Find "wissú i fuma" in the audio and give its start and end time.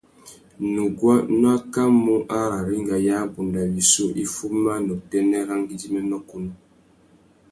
3.73-4.73